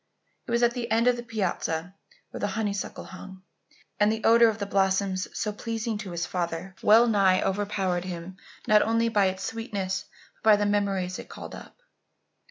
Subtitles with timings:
[0.47, 1.93] It was at the end of the piazza
[2.31, 3.43] where the honeysuckle hung,
[3.99, 8.37] and the odour of the blossoms, so pleasing to his father, well nigh overpowered him
[8.65, 10.05] not only by its sweetness
[10.37, 11.83] but by the many memories it called up.